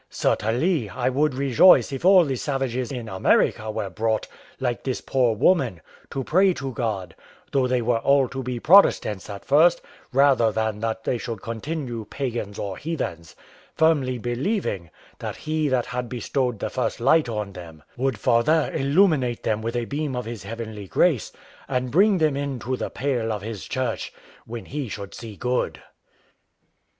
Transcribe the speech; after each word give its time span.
Certainly, 0.09 0.89
I 0.89 1.09
would 1.09 1.35
rejoice 1.35 1.91
if 1.93 2.03
all 2.03 2.25
the 2.25 2.35
savages 2.35 2.91
in 2.91 3.07
America 3.07 3.69
were 3.69 3.91
brought, 3.91 4.27
like 4.59 4.83
this 4.83 4.99
poor 4.99 5.35
woman, 5.35 5.79
to 6.09 6.23
pray 6.23 6.55
to 6.55 6.71
God, 6.73 7.13
though 7.51 7.67
they 7.67 7.83
were 7.83 7.99
all 7.99 8.27
to 8.29 8.41
be 8.41 8.59
Protestants 8.59 9.29
at 9.29 9.45
first, 9.45 9.79
rather 10.11 10.51
than 10.51 10.83
they 11.03 11.19
should 11.19 11.43
continue 11.43 12.05
pagans 12.05 12.57
or 12.57 12.77
heathens; 12.77 13.35
firmly 13.75 14.17
believing, 14.17 14.89
that 15.19 15.35
He 15.35 15.67
that 15.67 15.85
had 15.85 16.09
bestowed 16.09 16.57
the 16.57 16.71
first 16.71 16.99
light 16.99 17.29
on 17.29 17.53
them 17.53 17.83
would 17.95 18.17
farther 18.17 18.71
illuminate 18.73 19.43
them 19.43 19.61
with 19.61 19.75
a 19.75 19.85
beam 19.85 20.15
of 20.15 20.25
His 20.25 20.41
heavenly 20.41 20.87
grace, 20.87 21.31
and 21.67 21.91
bring 21.91 22.17
them 22.17 22.35
into 22.35 22.75
the 22.75 22.89
pale 22.89 23.31
of 23.31 23.43
His 23.43 23.67
Church 23.67 24.11
when 24.47 24.65
He 24.65 24.89
should 24.89 25.13
see 25.13 25.35
good." 25.35 25.79